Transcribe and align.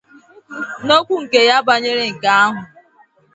N'okwu 0.85 1.13
nke 1.23 1.39
ya 1.49 1.57
banyere 1.67 2.03
nke 2.13 2.29
ahụ 2.41 2.61